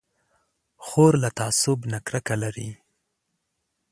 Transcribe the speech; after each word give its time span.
خور 0.85 1.13
له 1.23 1.29
تعصب 1.39 1.79
نه 1.91 1.99
کرکه 2.05 2.35
لري. 2.43 2.69